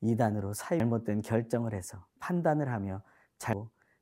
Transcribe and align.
이단으로 0.00 0.52
잘못된 0.54 1.22
결정을 1.22 1.74
해서 1.74 2.04
판단을 2.20 2.70
하며 2.70 3.02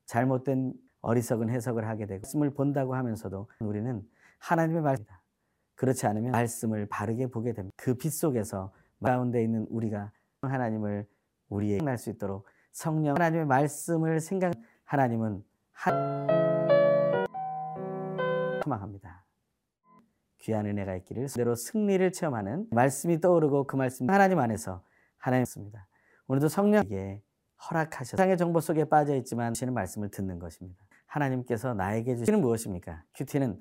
잘못된 0.06 0.74
어리석은 1.00 1.50
해석을 1.50 1.86
하게 1.86 2.06
되고 2.06 2.20
말씀을 2.22 2.50
본다고 2.54 2.94
하면서도 2.94 3.48
우리는 3.60 4.02
하나님의 4.38 4.82
말씀이다. 4.82 5.22
그렇지 5.74 6.06
않으면 6.06 6.32
말씀을 6.32 6.86
바르게 6.86 7.28
보게 7.28 7.52
됩니다. 7.52 7.74
그 7.76 7.94
빛 7.96 8.10
속에서 8.12 8.72
가운데 9.02 9.42
있는 9.42 9.66
우리가 9.70 10.10
하나님을 10.42 11.06
우리에게 11.48 11.84
날수 11.84 12.10
있도록 12.10 12.46
성령 12.72 13.14
하나님의 13.16 13.46
말씀을 13.46 14.20
생각 14.20 14.54
하나님은 14.84 15.44
소망합니다. 18.62 19.24
귀한 20.38 20.66
은혜가 20.66 20.96
있기를 20.96 21.26
그대로 21.26 21.54
승리를 21.54 22.12
체험하는 22.12 22.68
말씀이 22.70 23.20
떠오르고 23.20 23.64
그 23.66 23.76
말씀 23.76 24.08
하나님 24.08 24.38
안에서 24.38 24.82
하나님입니다. 25.26 25.88
오늘도 26.28 26.48
성령에게 26.48 27.22
허락하셔서 27.68 28.16
세상의 28.16 28.36
정보 28.36 28.60
속에 28.60 28.84
빠져 28.84 29.16
있지만 29.16 29.54
주시는 29.54 29.74
말씀을 29.74 30.10
듣는 30.10 30.38
것입니다. 30.38 30.84
하나님께서 31.06 31.74
나에게 31.74 32.16
주시는 32.16 32.40
무엇입니까? 32.40 33.02
큐티는 33.14 33.60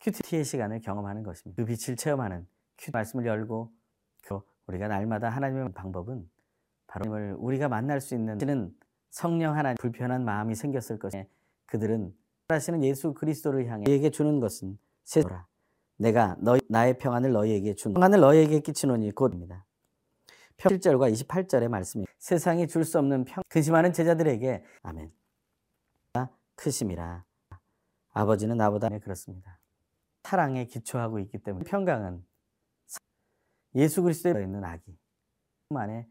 큐티의 0.00 0.44
시간을 0.44 0.80
경험하는 0.80 1.22
것입니다. 1.22 1.62
그 1.62 1.66
빛을 1.66 1.96
체험하는 1.96 2.46
큐티 2.78 2.92
말씀을 2.92 3.26
열고 3.26 3.72
우리가 4.66 4.88
날마다 4.88 5.28
하나님의 5.30 5.72
방법은 5.72 6.28
바로 6.86 7.04
하나님을 7.06 7.36
우리가 7.38 7.68
만날 7.68 8.00
수 8.00 8.14
있는 8.14 8.74
성령 9.10 9.56
하나님 9.56 9.76
불편한 9.76 10.24
마음이 10.24 10.54
생겼을 10.54 10.98
것에 10.98 11.28
그들은 11.66 12.14
하시는 12.48 12.82
예수 12.84 13.14
그리스도를 13.14 13.66
향해 13.66 13.84
너에게 13.84 14.10
주는 14.10 14.40
것은 14.40 14.78
세라 15.04 15.46
내가 15.96 16.36
너 16.40 16.58
나의 16.68 16.98
평안을 16.98 17.32
너희에게 17.32 17.74
준 17.74 17.94
평안을 17.94 18.20
너희에게 18.20 18.60
끼치노니 18.60 19.12
곧입니다. 19.12 19.65
7절과 20.58 21.12
28절의 21.12 21.68
말씀이 21.68 22.06
세상이 22.18 22.66
줄 22.66 22.84
수 22.84 22.98
없는 22.98 23.24
평 23.24 23.42
근심하는 23.48 23.92
제자들에게 23.92 24.64
아멘. 24.82 25.12
크심이라. 26.54 27.24
아버지는 28.14 28.56
나보다 28.56 28.88
네, 28.88 28.98
그렇습니다. 28.98 29.60
사랑에 30.22 30.64
기초하고 30.64 31.18
있기 31.18 31.38
때문에 31.38 31.64
평강은 31.64 32.24
예수 33.74 34.02
그리스도에 34.02 34.42
있는 34.42 34.64
아기 34.64 34.98
안에 35.74 36.08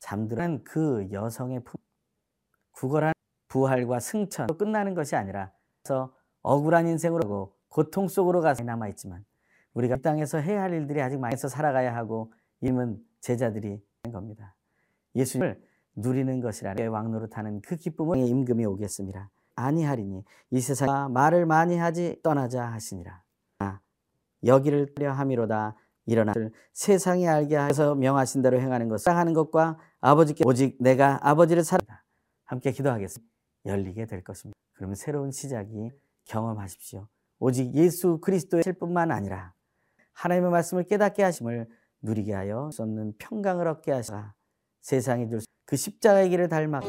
잠들은 0.00 0.62
그 0.64 1.08
여성의 1.10 1.64
품 1.64 1.80
구걸한 2.72 3.14
부활과 3.48 3.98
승천 3.98 4.48
끝나는 4.58 4.94
것이 4.94 5.16
아니라 5.16 5.50
그래서 5.82 6.14
억울한 6.42 6.86
인생으로 6.86 7.56
고통 7.68 8.08
속으로 8.08 8.42
가서 8.42 8.62
남아 8.62 8.88
있지만 8.88 9.24
우리가 9.72 9.96
이 9.96 10.02
땅에서 10.02 10.38
해야 10.38 10.62
할 10.62 10.74
일들이 10.74 11.00
아직 11.00 11.18
많이 11.18 11.36
서 11.38 11.48
살아가야 11.48 11.96
하고 11.96 12.34
이은 12.60 13.02
제자들이 13.20 13.80
된 14.02 14.12
겁니다. 14.12 14.54
예수님을 15.14 15.60
누리는 15.96 16.40
것이라는 16.40 16.88
왕노릇하는 16.88 17.60
그 17.62 17.76
기쁨의 17.76 18.28
임금이 18.28 18.64
오겠습니다. 18.64 19.30
아니하리니 19.56 20.24
이 20.50 20.60
세상 20.60 21.12
말을 21.12 21.46
많이 21.46 21.76
하지 21.76 22.18
떠나자 22.22 22.64
하시니라. 22.66 23.22
아, 23.58 23.80
여기를 24.44 24.94
떠려 24.94 25.12
함이로다 25.12 25.74
일어나 26.06 26.32
세상이 26.72 27.28
알게 27.28 27.56
하서 27.56 27.94
명하신 27.94 28.42
대로 28.42 28.58
행하는 28.60 28.88
것을 28.88 29.14
하는 29.14 29.34
것과 29.34 29.78
아버지께 30.00 30.44
오직 30.46 30.76
내가 30.80 31.18
아버지를 31.28 31.64
사랑다 31.64 32.04
함께 32.44 32.72
기도하겠습니다. 32.72 33.30
열리게 33.66 34.06
될 34.06 34.22
것입니다. 34.22 34.56
그러면 34.72 34.94
새로운 34.94 35.32
시작이 35.32 35.90
경험하십시오. 36.24 37.08
오직 37.40 37.74
예수 37.74 38.18
그리스도의 38.20 38.62
뿐만 38.78 39.10
아니라 39.10 39.52
하나님의 40.12 40.50
말씀을 40.50 40.84
깨닫게 40.84 41.22
하심을 41.22 41.68
누리게 42.02 42.32
하여 42.32 42.70
수 42.72 42.82
없는 42.82 43.14
평강을 43.18 43.66
얻게 43.66 43.92
하시라 43.92 44.34
세상에 44.80 45.28
줄그 45.28 45.76
십자가의 45.76 46.30
길을 46.30 46.48
닮아 46.48 46.80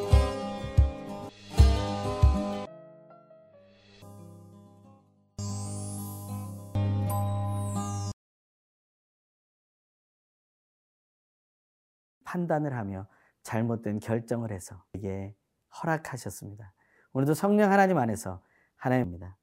판단을 12.29 12.75
하며 12.75 13.07
잘못된 13.41 13.99
결정을 13.99 14.51
해서 14.51 14.83
이게 14.93 15.33
허락하셨습니다. 15.81 16.73
오늘도 17.13 17.33
성령 17.33 17.71
하나님 17.71 17.97
안에서 17.97 18.43
하나님입니다. 18.75 19.35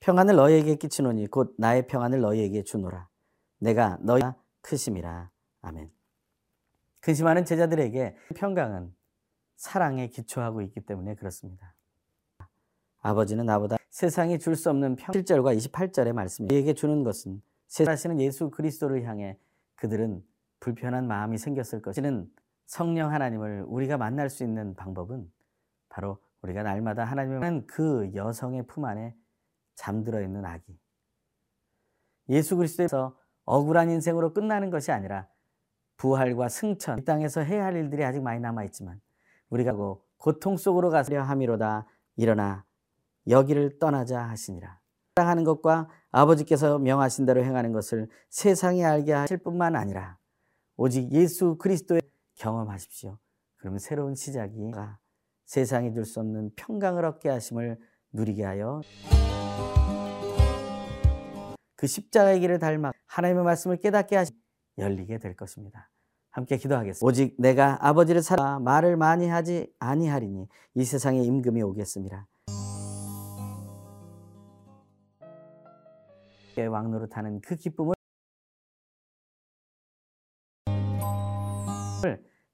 평안을 0.00 0.34
너희에게 0.36 0.76
끼치노니 0.76 1.26
곧 1.26 1.54
나의 1.58 1.86
평안을 1.86 2.20
너희에게 2.20 2.64
주노라. 2.64 3.08
내가 3.58 3.98
너희 4.00 4.22
크심이라. 4.62 5.30
아멘. 5.62 5.90
근심하는 7.00 7.44
제자들에게 7.44 8.16
평강은 8.36 8.94
사랑에 9.56 10.08
기초하고 10.08 10.62
있기 10.62 10.80
때문에 10.80 11.14
그렇습니다. 11.14 11.74
아버지는 13.00 13.46
나보다 13.46 13.76
세상이 13.90 14.38
줄 14.38 14.56
수 14.56 14.70
없는 14.70 14.96
평 14.96 15.12
7절과 15.12 15.56
28절의 15.56 16.12
말씀이 16.12 16.48
그에게 16.48 16.74
주는 16.74 17.02
것은 17.02 17.42
세상하시는 17.68 18.20
예수 18.20 18.50
그리스도를 18.50 19.04
향해 19.04 19.38
그들은 19.76 20.22
불편한 20.60 21.06
마음이 21.06 21.38
생겼을 21.38 21.80
것이는 21.82 22.30
성령 22.66 23.12
하나님을 23.12 23.64
우리가 23.66 23.96
만날 23.96 24.28
수 24.28 24.44
있는 24.44 24.74
방법은 24.76 25.30
바로 25.88 26.18
우리가 26.42 26.62
날마다 26.62 27.04
하나님의 27.04 27.66
그 27.66 28.10
여성의 28.14 28.66
품 28.66 28.84
안에 28.84 29.16
잠들어 29.74 30.20
있는 30.22 30.44
아기. 30.44 30.78
예수 32.28 32.56
그리스도에서 32.56 33.18
억울한 33.44 33.90
인생으로 33.90 34.32
끝나는 34.32 34.70
것이 34.70 34.92
아니라 34.92 35.28
부활과 35.96 36.48
승천, 36.48 36.98
이 36.98 37.04
땅에서 37.04 37.42
해야 37.42 37.64
할 37.64 37.76
일들이 37.76 38.04
아직 38.04 38.22
많이 38.22 38.40
남아 38.40 38.64
있지만 38.64 39.00
우리가 39.50 39.74
고통 40.16 40.56
속으로 40.56 40.90
가려 40.90 41.22
함이로다 41.22 41.86
일어나 42.16 42.64
여기를 43.28 43.78
떠나자 43.78 44.22
하시니라. 44.22 44.80
사랑하는 45.16 45.44
것과 45.44 45.88
아버지께서 46.10 46.78
명하신 46.78 47.26
대로 47.26 47.44
행하는 47.44 47.72
것을 47.72 48.08
세상이 48.30 48.84
알게 48.84 49.12
하실 49.12 49.38
뿐만 49.38 49.76
아니라 49.76 50.18
오직 50.76 51.12
예수 51.12 51.56
그리스도의 51.58 52.00
경험하십시오. 52.36 53.18
그러면 53.56 53.78
새로운 53.78 54.14
시작이 54.14 54.70
세상이 55.44 55.92
줄 55.92 56.04
수 56.04 56.20
없는 56.20 56.52
평강을 56.56 57.04
얻게 57.04 57.28
하심을 57.28 57.78
누리게 58.12 58.44
하여 58.44 58.80
그 61.80 61.86
십자가의 61.86 62.40
길을 62.40 62.58
닮아 62.58 62.92
하나님의 63.06 63.42
말씀을 63.42 63.78
깨닫게 63.78 64.14
하시 64.14 64.32
열리게 64.76 65.16
될 65.16 65.34
것입니다. 65.34 65.90
함께 66.28 66.58
기도하겠습니다. 66.58 67.06
오직 67.06 67.34
내가 67.38 67.78
아버지를 67.80 68.22
사랑 68.22 68.62
말을 68.64 68.98
많이 68.98 69.28
하지 69.28 69.72
아니하리니 69.78 70.46
이 70.74 70.84
세상에 70.84 71.22
임금이 71.22 71.62
오겠습니다. 71.62 72.26
왕노릇하는 76.58 77.40
그 77.40 77.56
기쁨을 77.56 77.94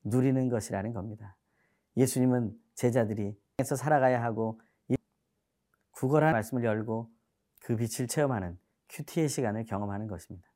누리는 0.04 0.48
것이라는 0.48 0.93
겁니다. 0.93 1.37
예수님은 1.97 2.56
제자들이 2.76 3.37
에서 3.58 3.75
살아가야 3.75 4.22
하고 4.22 4.60
구걸한 5.91 6.31
말씀을 6.31 6.62
열고 6.62 7.11
그 7.58 7.75
빛을 7.75 8.06
체험하는 8.06 8.56
큐티의 8.88 9.29
시간을 9.29 9.65
경험하는 9.65 10.06
것입니다. 10.06 10.49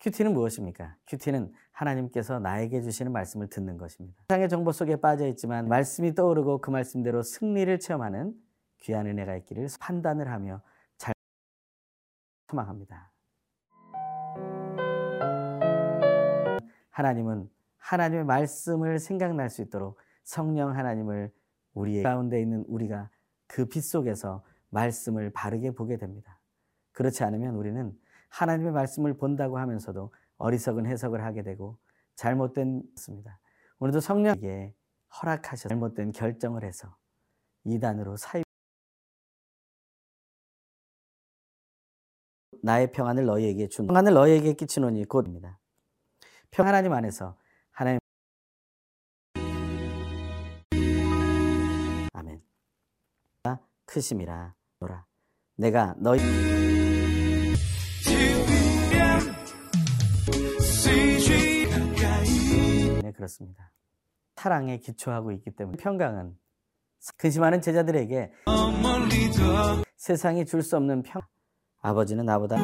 큐티는 0.00 0.32
무엇입니까? 0.32 0.96
큐티는 1.08 1.52
하나님께서 1.72 2.38
나에게 2.38 2.82
주시는 2.82 3.10
말씀을 3.12 3.48
듣는 3.48 3.76
것입니다. 3.78 4.22
세상의 4.28 4.48
정보 4.48 4.70
속에 4.70 4.96
빠져 4.96 5.26
있지만 5.28 5.68
말씀이 5.68 6.14
떠오르고 6.14 6.60
그 6.60 6.70
말씀대로 6.70 7.22
승리를 7.22 7.78
체험하는 7.80 8.34
귀한 8.78 9.06
은혜가 9.06 9.36
있기를 9.36 9.66
판단을 9.80 10.30
하며 10.30 10.62
잘 10.96 11.12
소망합니다. 12.48 13.12
하나님은 16.90 17.50
하나님의 17.78 18.24
말씀을 18.24 18.98
생각날 18.98 19.50
수 19.50 19.62
있도록 19.62 19.98
성령 20.24 20.76
하나님을 20.76 21.32
우리의 21.74 22.02
가운데 22.02 22.40
있는 22.40 22.64
우리가 22.68 23.10
그 23.46 23.68
빛 23.68 23.82
속에서 23.82 24.44
말씀을 24.70 25.30
바르게 25.30 25.72
보게 25.72 25.96
됩니다. 25.96 26.37
그렇지 26.98 27.22
않으면 27.22 27.54
우리는 27.54 27.96
하나님의 28.28 28.72
말씀을 28.72 29.16
본다고 29.16 29.58
하면서도 29.58 30.12
어리석은 30.36 30.86
해석을 30.86 31.24
하게 31.24 31.44
되고 31.44 31.78
잘못된 32.16 32.82
습니다. 32.96 33.38
오늘도 33.78 34.00
성령에게 34.00 34.74
허락하셔서 35.14 35.68
잘못된 35.68 36.10
결정을 36.10 36.64
해서 36.64 36.96
이단으로 37.62 38.16
사유 38.16 38.42
나의 42.64 42.90
평안을 42.90 43.26
너희에게 43.26 43.68
준 43.68 43.86
평안을 43.86 44.14
너희에게 44.14 44.54
끼치노니 44.54 45.04
곧입니다. 45.04 45.60
평 46.50 46.66
하나님 46.66 46.92
안에서 46.92 47.38
하나님 47.70 48.00
아멘. 52.14 52.42
크심이라 53.86 54.56
노라. 54.80 55.07
내가 55.58 55.94
너희 55.98 56.20
네, 63.02 63.12
그렇습니다. 63.12 63.72
사랑에 64.36 64.78
기초하고 64.78 65.32
있기 65.32 65.50
때문에 65.50 65.76
평강은 65.78 66.36
근심하는 67.16 67.60
제자들에게 67.60 68.32
세상이 69.96 70.46
줄 70.46 70.62
수 70.62 70.76
없는 70.76 71.02
평 71.02 71.20
아버지는 71.80 72.24
나보다 72.24 72.56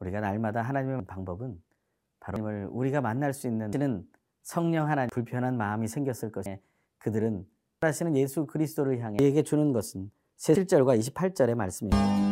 우리가 0.00 0.20
날마다 0.20 0.62
하나님의 0.62 1.04
방법은 1.06 1.62
바로 2.20 2.68
우리가 2.70 3.00
만날 3.00 3.32
수 3.32 3.46
있는 3.46 3.70
성령 4.42 4.88
하나님 4.88 5.08
불편한 5.10 5.56
마음이 5.56 5.88
생겼을 5.88 6.32
것에 6.32 6.60
그들은 6.98 7.46
하시는 7.80 8.16
예수 8.16 8.46
그리스도를 8.46 9.00
향해 9.00 9.16
우리에게 9.20 9.42
주는 9.42 9.72
것은 9.72 10.10
7절과 10.38 10.98
28절의 10.98 11.54
말씀입니다. 11.54 12.22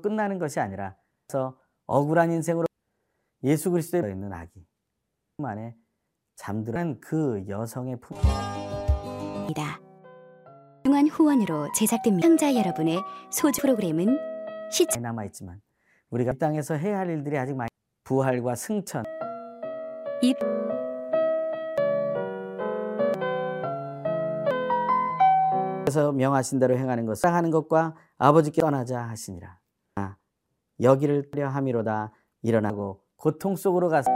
끝나는 0.00 0.38
것이 0.38 0.60
아니라 0.60 0.96
그래서 1.26 1.58
억울한 1.86 2.32
인생으로 2.32 2.66
예수 3.44 3.70
그리스도에 3.70 4.10
있는 4.10 4.32
아기 4.32 4.50
품 5.36 5.46
안에 5.46 5.76
잠드는 6.36 7.00
그 7.00 7.44
여성의 7.48 8.00
품 8.00 8.16
입니다. 8.16 9.80
중한 10.84 11.08
후원으로 11.08 11.70
제작됩니다. 11.74 12.26
시청자 12.26 12.54
여러분의 12.54 13.00
소주 13.30 13.60
프로그램은 13.60 14.18
시 14.70 14.86
남아 15.00 15.24
있지만 15.26 15.60
우리가 16.10 16.32
이 16.32 16.38
땅에서 16.38 16.74
해야 16.74 16.98
할 16.98 17.10
일들이 17.10 17.36
아직 17.36 17.54
많이 17.54 17.68
부활과 18.04 18.54
승천 18.54 19.04
입 20.22 20.38
그래서 25.80 26.12
명하신 26.12 26.58
대로 26.58 26.76
행하는 26.76 27.06
것 27.06 27.18
사랑하는 27.18 27.50
것과 27.50 27.96
아버지께 28.18 28.60
떠나자 28.60 29.02
하시니라. 29.08 29.58
아, 29.96 30.16
여기를 30.80 31.30
떠려 31.30 31.48
함이로다 31.48 32.12
일어나고 32.42 33.02
고통 33.16 33.56
속으로 33.56 33.88
가서 33.88 34.10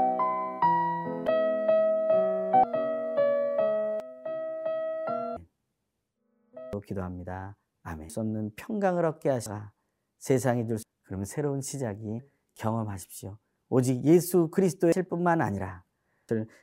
기도합니다. 6.86 7.56
아멘. 7.82 8.08
수 8.08 8.20
없는 8.20 8.52
평강을 8.56 9.04
얻게 9.04 9.30
하시라. 9.30 9.72
세상에 10.18 10.66
줄 10.66 10.78
수, 10.78 10.84
그러면 11.02 11.24
새로운 11.24 11.60
시작이 11.60 12.20
경험하십시오. 12.56 13.38
오직 13.68 14.04
예수 14.04 14.48
그리스도의 14.50 14.92
뿐만 15.08 15.40
아니라 15.40 15.82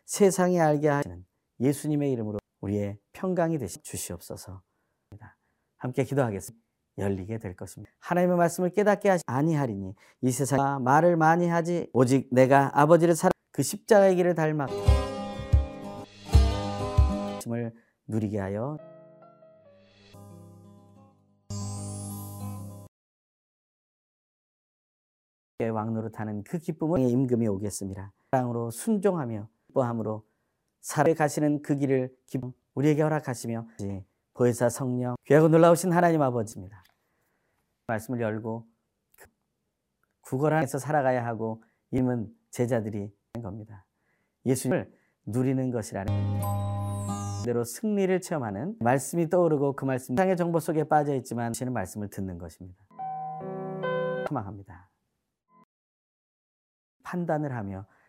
세상에 0.06 0.60
알게 0.60 0.88
하시는 0.88 1.26
예수님의 1.60 2.12
이름으로 2.12 2.40
우리의 2.62 2.98
평강이 3.14 3.58
되시 3.58 3.82
주시옵소서. 3.82 4.62
함께 5.78 6.04
기도하겠습니다. 6.04 6.64
열리게 6.98 7.40
될 7.40 7.56
것입니다. 7.56 7.92
하나님의 8.00 8.38
말씀을 8.38 8.70
깨닫게 8.70 9.10
하시 9.10 9.24
아니하리니 9.26 9.96
이 10.22 10.32
세상에 10.32 10.84
말을 10.84 11.18
많이 11.18 11.48
하지 11.48 11.90
오직 11.94 12.28
내가 12.32 12.72
아버지를 12.80 13.16
사랑 13.16 13.32
그 13.52 13.64
십자가의 13.64 14.16
길을 14.16 14.36
닮아 14.36 14.68
을 17.48 17.74
누리게 18.08 18.38
하여 18.38 18.78
왕노릇하는 25.60 26.44
그 26.44 26.58
기쁨의 26.60 27.10
임금이 27.10 27.48
오겠습니다. 27.48 28.12
사랑으로 28.34 28.72
순종하며 28.72 29.50
기뻐함으로 29.68 30.26
살아 30.80 31.14
가시는 31.14 31.62
그 31.62 31.76
길을 31.76 32.16
우리에게 32.76 33.02
허락하시며 33.02 33.68
보혜사 34.34 34.70
성령 34.70 35.18
귀하고 35.26 35.50
놀라우신 35.50 35.92
하나님 35.92 36.22
아버지입니다. 36.22 36.82
말씀을 37.88 38.22
열고 38.22 38.66
구걸 40.22 40.54
안에서 40.54 40.80
살아가야 40.80 41.26
하고 41.26 41.62
임은 41.92 42.34
제자들이 42.52 43.14
하는 43.34 43.44
겁니다. 43.44 43.86
예수님을 44.46 44.90
누리는 45.26 45.70
것이라는 45.70 46.14
대로 47.44 47.66
승리를 47.66 48.22
체험하는 48.22 48.78
말씀이 48.80 49.30
떠오르고 49.30 49.76
그 49.76 49.84
말씀 49.84 50.16
상의 50.16 50.38
정보 50.38 50.62
속에 50.62 50.86
빠져 50.86 51.16
있지만 51.16 51.50
하시는 51.50 51.74
말씀을 51.74 52.10
듣는 52.10 52.38
것입니다. 52.38 52.82
소망합니다. 54.30 54.90
판단을 57.04 57.54
하며 57.54 57.86
잘 57.86 58.01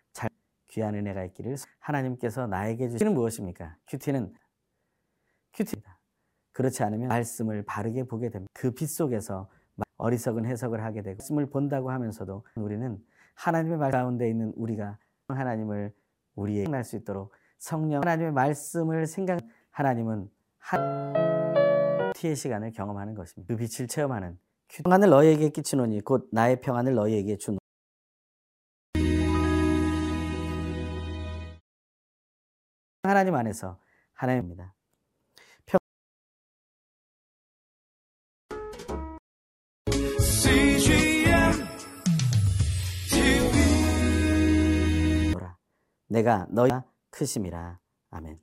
귀한 0.73 0.95
은혜가 0.95 1.25
있기를 1.27 1.57
하나님께서 1.81 2.47
나에게 2.47 2.89
주시는 2.89 3.15
무엇입니까? 3.15 3.77
큐티는 3.89 4.33
큐티입니다. 5.53 5.99
그렇지 6.53 6.83
않으면 6.83 7.09
말씀을 7.09 7.63
바르게 7.65 8.05
보게 8.05 8.31
됩니다. 8.31 8.51
그 8.55 8.75
빛 8.75 8.89
속에서 8.89 9.49
어리석은 9.99 10.47
해석을 10.47 10.83
하게 10.83 11.03
되고 11.03 11.19
말씀을 11.19 11.47
본다고 11.51 11.91
하면서도 11.91 12.45
우리는 12.57 12.99
하나님의 13.35 13.79
말 13.79 13.91
가운데 13.91 14.29
있는 14.29 14.53
우리가 14.57 14.99
하나님을 15.29 15.95
우리에게 16.35 16.65
생각할 16.65 16.85
수 16.85 16.97
있도록 16.97 17.33
성령 17.59 18.01
하나님의 18.03 18.33
말씀을 18.33 19.07
생각 19.07 19.41
하나님은 19.71 20.29
티의 22.15 22.35
시간을 22.37 22.73
경험하는 22.73 23.15
것입니다. 23.15 23.53
그 23.53 23.59
빛을 23.59 23.89
체험하는 23.89 24.39
평안을 24.85 25.11
너희에게 25.11 25.51
끼치노니 25.51 26.01
곧 26.01 26.29
나의 26.33 26.61
평안을 26.61 26.95
너희에게 26.95 27.37
주노 27.37 27.59
하나님 33.05 33.35
안에서 33.35 33.81
하나님입니다. 34.15 34.75
내가 46.07 46.47
너희가 46.51 46.85
크심이라. 47.11 47.81
아멘. 48.11 48.39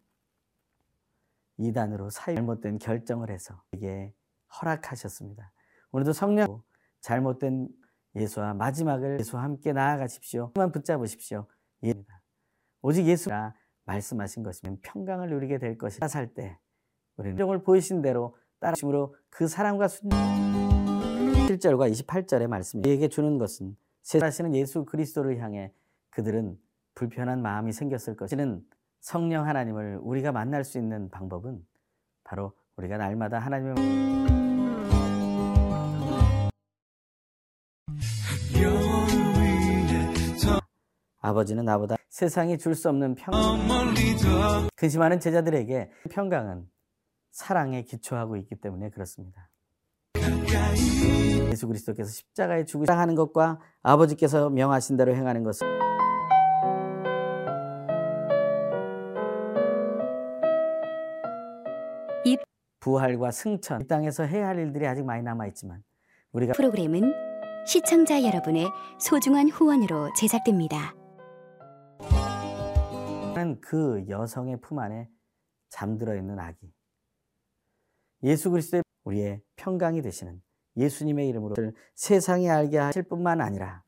이단으로 1.58 2.10
잘못된 2.10 2.80
결정을 2.80 3.30
해서 3.30 3.64
이게 3.72 4.14
허락하셨습니다. 4.60 5.54
오늘도 5.92 6.12
성령 6.14 6.62
잘못된 7.00 7.70
예수와 8.16 8.56
마지막을 8.56 9.20
예수와 9.20 9.44
함께 9.44 9.72
나아가십시오. 9.72 10.52
만 10.56 10.72
붙잡으십시오. 10.72 11.48
예입니다. 11.84 12.22
오직 12.82 13.06
예수가 13.06 13.54
말씀하신 13.90 14.44
것이면 14.44 14.80
평강을 14.82 15.30
누리게 15.30 15.58
될 15.58 15.78
것이다. 15.78 16.08
살 16.08 16.28
때 16.34 16.58
우리는 17.18 17.36
정을 17.38 17.64
보이신 17.64 18.02
대로 18.02 18.36
따라심으로 18.60 19.16
그 19.30 19.48
사랑과 19.48 19.88
순 19.88 20.10
7절과 20.10 21.92
28절의 21.92 22.48
말씀이 22.48 22.82
우리에게 22.82 23.08
주는 23.08 23.38
것은 23.38 23.76
세상하시는 24.04 24.56
예수 24.56 24.86
그리스도를 24.86 25.40
향해 25.40 25.74
그들은 26.12 26.58
불편한 26.94 27.42
마음이 27.42 27.72
생겼을 27.74 28.16
것이는 28.16 28.64
성령 29.00 29.48
하나님을 29.48 30.00
우리가 30.02 30.32
만날 30.32 30.64
수 30.64 30.78
있는 30.78 31.10
방법은 31.10 31.66
바로 32.24 32.54
우리가 32.78 32.98
날마다 32.98 33.40
하나님의 33.40 34.49
아버지는 41.30 41.66
나보다 41.66 41.96
세상이 42.10 42.58
줄 42.58 42.76
수 42.76 42.90
없는 42.90 43.16
평 43.16 43.34
근심하는 44.76 45.20
제자들에게 45.20 45.92
평강은 46.10 46.68
사랑에 47.32 47.84
기초하고 47.84 48.36
있기 48.38 48.56
때문에 48.56 48.90
그렇습니다. 48.90 49.50
예수 51.52 51.68
그리스도께서 51.68 52.10
십자가에 52.10 52.66
죽으시는 52.66 52.98
하는 52.98 53.16
것과 53.16 53.60
아버지께서 53.84 54.50
명하신 54.50 54.98
대로 54.98 55.16
행하는 55.16 55.44
것은 55.44 55.68
부활과 62.82 63.30
승천, 63.32 63.82
이 63.82 63.88
땅에서 63.88 64.24
해야 64.24 64.48
할 64.48 64.58
일들이 64.58 64.88
아직 64.88 65.04
많이 65.04 65.22
남아 65.22 65.48
있지만 65.48 65.84
우리가 66.32 66.54
프로그램은 66.54 67.14
시청자 67.68 68.24
여러분의 68.24 68.70
소중한 69.00 69.50
후원으로 69.50 70.14
제작됩니다. 70.16 70.99
그 73.62 74.06
여성의 74.08 74.62
품 74.62 74.80
안에 74.80 75.10
잠들어 75.70 76.16
있는 76.16 76.40
아기. 76.40 76.74
예수 78.24 78.52
그리스도의 78.52 78.84
우리의 79.04 79.42
평강이 79.56 80.02
되시는 80.02 80.42
예수님의 80.78 81.28
이름으로 81.30 81.56
세상에 81.96 82.50
알게 82.50 82.78
하실 82.78 83.04
뿐만 83.04 83.42
아니라 83.42 83.84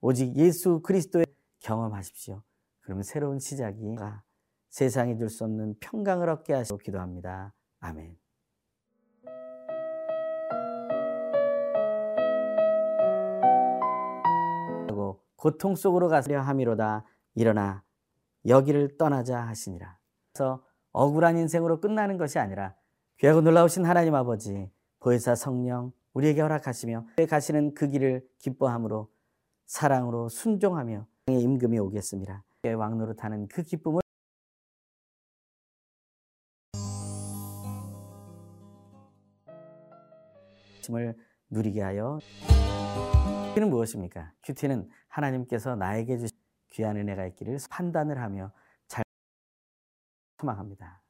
오직 0.00 0.34
예수 0.36 0.80
그리스도의 0.82 1.26
경험하십시오. 1.60 2.42
그러면 2.80 3.02
새로운 3.02 3.38
시작이 3.38 3.96
세상에 4.70 5.16
줄수 5.16 5.44
없는 5.44 5.76
평강을 5.80 6.28
얻게 6.28 6.54
하시고 6.54 6.78
기도합니다. 6.78 7.54
아멘. 7.80 8.16
고통 15.38 15.76
속으로 15.76 16.08
가려 16.08 16.40
함이로다 16.40 17.04
일어나 17.34 17.84
여기를 18.46 18.96
떠나자 18.96 19.40
하시니라. 19.40 19.98
그래서 20.32 20.64
억울한 20.92 21.36
인생으로 21.36 21.80
끝나는 21.80 22.16
것이 22.16 22.38
아니라 22.38 22.74
귀하고 23.18 23.40
놀라우신 23.40 23.84
하나님 23.84 24.14
아버지 24.14 24.70
보혜사 25.00 25.34
성령 25.34 25.92
우리에게 26.14 26.40
허락하시며 26.40 27.06
가시는 27.28 27.74
그 27.74 27.88
길을 27.88 28.26
기뻐함으로 28.38 29.10
사랑으로 29.66 30.28
순종하며 30.28 31.06
임금이 31.28 31.78
오겠습니다. 31.78 32.44
왕노로 32.64 33.14
타는 33.14 33.48
그 33.48 33.62
기쁨을 33.62 34.00
을 40.90 41.14
누리게 41.50 41.82
하여 41.82 42.18
큐티는 43.48 43.68
무엇입니까? 43.68 44.32
큐티는 44.42 44.88
하나님께서 45.08 45.76
나에게 45.76 46.16
주신 46.16 46.37
귀한 46.78 46.96
은혜가 46.96 47.26
있기를 47.26 47.58
판단을 47.68 48.22
하며 48.22 48.52
잘 48.86 49.02
소망합니다. 50.38 51.02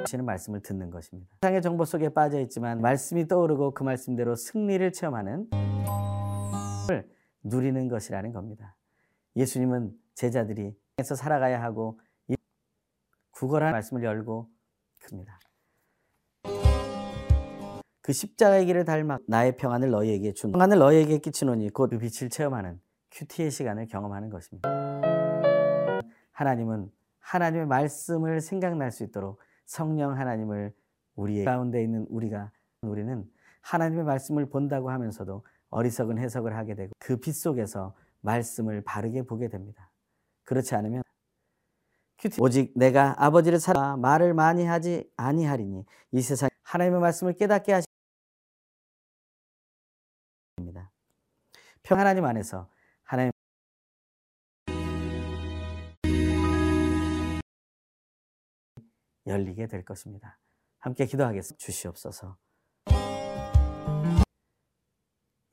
하시는 0.00 0.26
말씀을 0.26 0.60
듣는 0.60 0.90
것입니다. 0.90 1.34
세상의 1.40 1.62
정보 1.62 1.86
속에 1.86 2.10
빠져 2.10 2.38
있지만 2.40 2.82
말씀이 2.82 3.26
떠오르고 3.26 3.72
그 3.72 3.82
말씀대로 3.82 4.34
승리를 4.36 4.92
체험하는 4.92 5.48
누리는 7.44 7.88
것이라는 7.88 8.32
겁니다. 8.34 8.76
예수님은 9.36 9.98
제자들이 10.16 10.76
에서 10.98 11.14
살아가야 11.14 11.62
하고 11.62 11.98
구걸한 13.30 13.72
말씀을 13.72 14.04
열고 14.04 14.50
큽니다. 15.00 15.40
그 18.02 18.12
십자가의 18.12 18.66
길을 18.66 18.84
닮아 18.84 19.20
나의 19.26 19.56
평안을 19.56 19.90
너희에게 19.90 20.34
준 20.34 20.52
평안을 20.52 20.78
너희에게 20.78 21.18
끼치노니 21.18 21.70
곧 21.70 21.88
그 21.88 21.98
빛을 21.98 22.28
체험하는 22.28 22.78
큐티의 23.12 23.50
시간을 23.50 23.86
경험하는 23.86 24.30
것입니다. 24.30 24.68
하나님은 26.32 26.90
하나님의 27.20 27.66
말씀을 27.66 28.40
생각날 28.40 28.90
수 28.90 29.04
있도록 29.04 29.40
성령 29.66 30.18
하나님을 30.18 30.74
우리 31.14 31.44
가운데 31.44 31.82
있는 31.82 32.06
우리가 32.08 32.50
우리는 32.80 33.30
하나님의 33.60 34.04
말씀을 34.04 34.48
본다고 34.48 34.90
하면서도 34.90 35.44
어리석은 35.70 36.18
해석을 36.18 36.56
하게 36.56 36.74
되고 36.74 36.92
그 36.98 37.18
빛 37.20 37.32
속에서 37.34 37.94
말씀을 38.20 38.82
바르게 38.82 39.22
보게 39.22 39.48
됩니다. 39.48 39.90
그렇지 40.44 40.74
않으면 40.74 41.02
오직 42.40 42.72
내가 42.76 43.14
아버지를 43.18 43.58
사랑 43.58 44.00
말을 44.00 44.32
많이 44.32 44.64
하지 44.64 45.10
아니하리니 45.16 45.84
이 46.12 46.22
세상 46.22 46.48
하나님의 46.62 47.00
말씀을 47.00 47.32
깨닫게 47.34 47.72
하십니다. 50.56 50.90
평 51.82 51.98
하나님 51.98 52.24
안에서 52.24 52.68
열리게 59.32 59.66
될 59.66 59.84
것입니다. 59.84 60.38
함께 60.78 61.06
기도하겠습니다. 61.06 61.58
주시옵소서. 61.58 62.36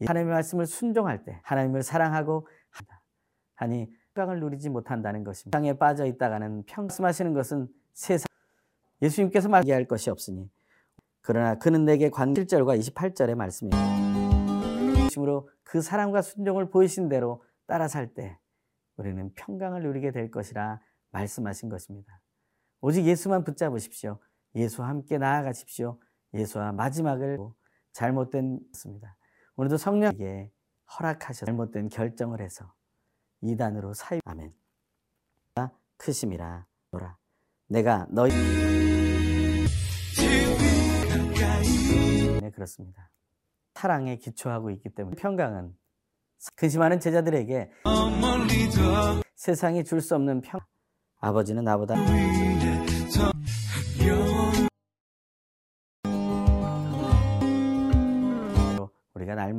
하나님의 0.05 0.33
말씀을 0.33 0.65
순종할 0.65 1.23
때 1.23 1.41
하나님을 1.43 1.83
사랑하고 1.83 2.47
하니 3.55 3.91
평강을 4.13 4.39
누리지 4.39 4.69
못한다는 4.69 5.23
것입니다. 5.23 5.57
땅에 5.57 5.77
빠져 5.77 6.05
있다가는 6.05 6.63
평말씀하시는 6.65 7.33
것은 7.33 7.67
세상 7.93 8.25
예수님께서 9.01 9.49
말하할 9.49 9.85
것이 9.85 10.09
없으니 10.09 10.49
그러나 11.21 11.55
그는 11.55 11.85
내게 11.85 12.09
관 12.09 12.33
1절과 12.33 12.79
28절의 12.79 13.35
말씀입니다. 13.35 15.09
중으로 15.09 15.49
그 15.63 15.81
사랑과 15.81 16.21
순종을 16.21 16.69
보이신 16.69 17.09
대로 17.09 17.43
따라 17.67 17.87
살 17.87 18.13
때 18.13 18.37
우리는 18.97 19.33
평강을 19.35 19.83
누리게 19.83 20.11
될 20.11 20.29
것이라 20.31 20.81
말씀하신 21.11 21.69
것입니다. 21.69 22.21
오직 22.81 23.05
예수만 23.05 23.43
붙잡으십시오. 23.43 24.19
예수와 24.55 24.87
함께 24.87 25.17
나아가십시오. 25.17 25.99
예수와 26.33 26.71
마지막을 26.71 27.37
잘못된 27.93 28.59
것입니다. 28.71 29.15
오늘도 29.55 29.77
성령에게 29.77 30.51
허락하셔 30.97 31.45
잘못된 31.45 31.89
결정을 31.89 32.41
해서 32.41 32.73
이단으로 33.41 33.93
사유 33.93 34.19
아멘. 34.25 34.53
크심이라 35.97 36.65
노라. 36.91 37.17
내가 37.67 38.07
너희 38.09 38.31
네 42.39 42.51
그렇습니다. 42.51 43.11
사랑에 43.73 44.15
기초하고 44.15 44.69
있기 44.71 44.89
때문에 44.95 45.17
평강은 45.17 45.75
근심하는 46.55 47.01
제자들에게 47.01 47.69
세상이 49.35 49.83
줄 49.83 49.99
수 49.99 50.15
없는 50.15 50.39
평 50.39 50.61
아버지는 51.19 51.65
나보다 51.65 51.95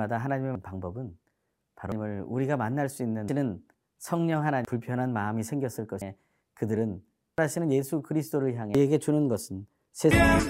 날마다 0.00 0.16
하나님의 0.16 0.61
방법은 0.62 1.16
바로 1.75 1.92
하나님을 1.95 2.25
우리가 2.26 2.57
만날 2.57 2.88
수 2.88 3.02
있는 3.02 3.26
성령 3.99 4.45
하나님 4.45 4.64
불편한 4.64 5.12
마음이 5.12 5.42
생겼을 5.42 5.87
것에 5.87 6.16
그들은 6.54 7.02
하시는 7.37 7.71
예수 7.73 8.02
그리스도를 8.02 8.57
향해 8.57 8.73
우리에게 8.75 8.99
주는 8.99 9.28
것은 9.28 9.66
세상 9.92 10.40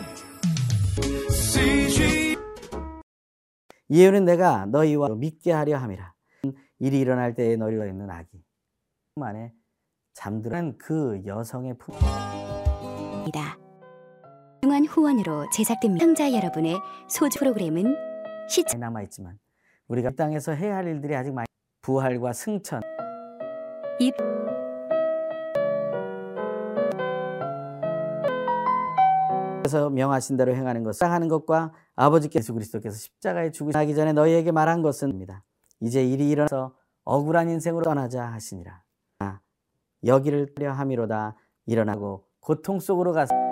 예언은 3.91 4.25
내가 4.25 4.67
너희와 4.67 5.09
믿게 5.17 5.53
하려 5.53 5.79
함이라 5.79 6.15
일이 6.79 7.01
일어날 7.01 7.35
때에 7.35 7.57
너희가 7.57 7.87
있는 7.87 8.11
아기 8.11 8.43
만에 9.17 9.53
잠들은 10.15 10.79
그 10.79 11.23
여성의 11.27 11.79
품 11.79 11.95
이다. 13.27 13.59
중한 14.63 14.85
후원으로 14.85 15.49
제작됩니다. 15.51 16.05
시청자 16.05 16.33
여러분의 16.33 16.77
소주 17.09 17.39
프로그램은 17.39 18.10
시청 18.51 18.81
남아 18.81 19.03
있지만 19.03 19.39
우리가 19.87 20.11
땅에서 20.11 20.53
해야 20.53 20.77
할 20.77 20.89
일들이 20.89 21.15
아직 21.15 21.33
많이 21.33 21.47
부활과 21.83 22.33
승천 22.33 22.83
입 24.01 24.13
그래서 29.59 29.89
명하신 29.89 30.37
대로 30.37 30.53
행하는 30.53 30.83
것, 30.83 30.97
사랑하는 30.97 31.29
것과 31.29 31.73
아버지께서 31.95 32.43
예수 32.43 32.55
그리스도께서 32.55 32.97
십자가에 32.97 33.53
죽으시기 33.53 33.95
전에 33.95 34.13
너희에게 34.13 34.51
말한 34.51 34.83
것은입니다. 34.83 35.45
이제 35.79 36.05
일이 36.05 36.29
일어나서 36.29 36.75
억울한 37.05 37.49
인생으로 37.51 37.85
떠나자 37.85 38.25
하시니라. 38.25 38.83
아, 39.21 39.39
여기를 40.05 40.55
떠려 40.57 40.73
함이로다 40.73 41.37
일어나고 41.67 42.25
고통 42.41 42.81
속으로 42.81 43.13
가서 43.13 43.50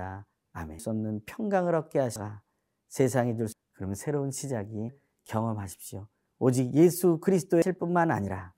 기도합니다. 0.00 0.26
아멘. 0.52 0.78
쏟는 0.78 1.20
평강을 1.26 1.74
얻게 1.74 1.98
하시라. 1.98 2.42
세상이 2.88 3.36
줄 3.36 3.46
그러면 3.74 3.94
새로운 3.94 4.30
시작이 4.30 4.90
경험하십시오. 5.24 6.08
오직 6.38 6.74
예수 6.74 7.18
그리스도의 7.20 7.62
뿐만 7.78 8.10
아니라 8.10 8.54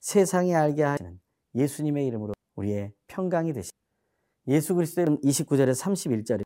세상에 0.00 0.54
알게 0.54 0.82
하시는 0.82 1.20
예수님의 1.54 2.06
이름으로 2.06 2.32
우리의 2.54 2.94
평강이 3.08 3.52
되시. 3.52 3.70
예수 4.48 4.74
그리스도의 4.74 5.04
이름 5.04 5.20
29절에 5.20 5.72
31절에 5.72 6.42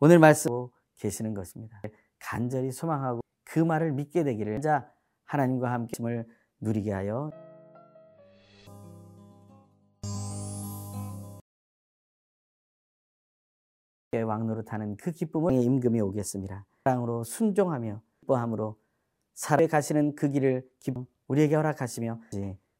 오늘 0.00 0.18
말씀 0.18 0.50
계시는 0.98 1.34
것입니다. 1.34 1.80
간절히 2.18 2.70
소망하고 2.70 3.20
그 3.44 3.58
말을 3.58 3.92
믿게 3.92 4.24
되기를 4.24 4.60
자 4.60 4.92
하나님과 5.24 5.72
함께을 5.72 6.26
누리게 6.60 6.92
하여 6.92 7.30
왕노로 14.20 14.64
타는 14.64 14.96
그 14.96 15.12
기쁨을 15.12 15.52
임금이 15.54 16.00
오겠습니다. 16.00 16.66
사랑으로 16.84 17.22
순종하며 17.22 18.02
기뻐함으로 18.20 18.76
살아 19.34 19.66
가시는 19.66 20.16
그 20.16 20.28
길을 20.28 20.68
우리에게 21.28 21.54
허락하시며 21.54 22.20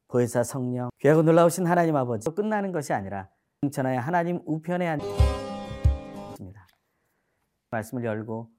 보혜사 0.09 0.43
성령 0.43 0.89
귀하고 0.99 1.21
놀라우신 1.21 1.65
하나님 1.67 1.95
아버지 1.95 2.29
끝나는 2.29 2.73
것이 2.73 2.91
아니라 2.91 3.29
승천하여 3.61 3.99
하나님 3.99 4.41
우편에 4.45 4.87
앉습니다. 4.87 6.67
말씀을 7.71 8.03
열고 8.03 8.49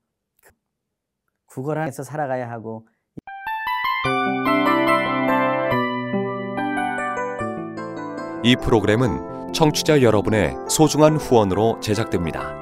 구걸 1.47 1.77
안에서 1.77 2.03
살아가야 2.03 2.51
하고 2.51 2.89
이 8.43 8.57
프로그램은 8.57 9.53
청취자 9.53 10.01
여러분의 10.01 10.57
소중한 10.69 11.17
후원으로 11.17 11.79
제작됩니다. 11.81 12.62